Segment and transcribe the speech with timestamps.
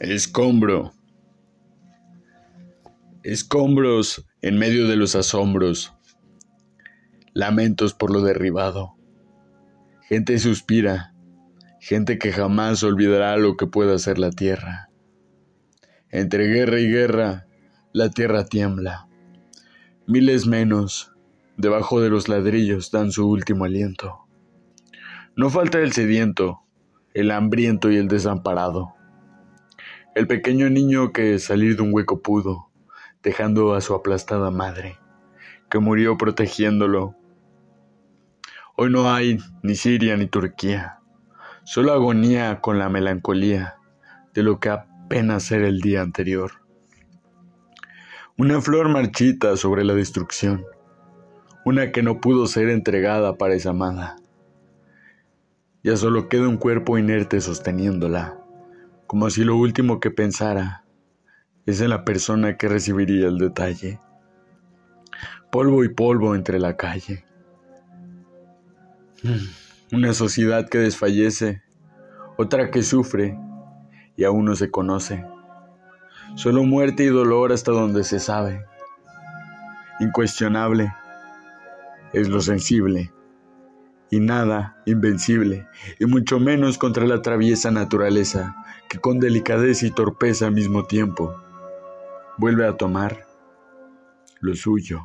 [0.00, 0.94] Escombro.
[3.22, 5.92] Escombros en medio de los asombros.
[7.34, 8.94] Lamentos por lo derribado.
[10.08, 11.12] Gente suspira.
[11.80, 14.88] Gente que jamás olvidará lo que puede hacer la tierra.
[16.08, 17.46] Entre guerra y guerra,
[17.92, 19.06] la tierra tiembla.
[20.06, 21.12] Miles menos,
[21.58, 24.20] debajo de los ladrillos, dan su último aliento.
[25.36, 26.62] No falta el sediento,
[27.12, 28.94] el hambriento y el desamparado
[30.14, 32.68] el pequeño niño que salir de un hueco pudo,
[33.22, 34.98] dejando a su aplastada madre,
[35.70, 37.14] que murió protegiéndolo.
[38.76, 40.98] Hoy no hay ni Siria ni Turquía,
[41.64, 43.76] solo agonía con la melancolía
[44.34, 46.52] de lo que apenas era el día anterior.
[48.36, 50.64] Una flor marchita sobre la destrucción,
[51.64, 54.16] una que no pudo ser entregada para esa amada.
[55.84, 58.39] Ya solo queda un cuerpo inerte sosteniéndola
[59.10, 60.84] como si lo último que pensara
[61.66, 63.98] es en la persona que recibiría el detalle.
[65.50, 67.24] Polvo y polvo entre la calle.
[69.24, 71.60] Hmm, una sociedad que desfallece,
[72.38, 73.36] otra que sufre
[74.16, 75.26] y aún no se conoce.
[76.36, 78.64] Solo muerte y dolor hasta donde se sabe.
[79.98, 80.94] Incuestionable
[82.12, 83.12] es lo sensible
[84.10, 88.56] y nada invencible, y mucho menos contra la traviesa naturaleza,
[88.88, 91.40] que con delicadeza y torpeza al mismo tiempo
[92.38, 93.26] vuelve a tomar
[94.40, 95.04] lo suyo.